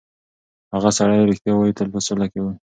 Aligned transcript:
هغه 0.73 0.89
سړی 0.97 1.15
چې 1.19 1.27
رښتیا 1.29 1.51
وایي، 1.55 1.73
تل 1.77 1.87
په 1.93 1.99
سوله 2.07 2.25
کې 2.31 2.39
وي. 2.43 2.53